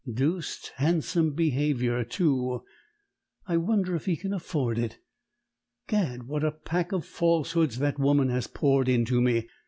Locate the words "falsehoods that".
7.05-7.99